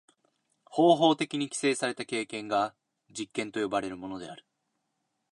[0.65, 2.73] 方法的に規制された経験が
[3.11, 4.47] 実験と呼ばれるものである。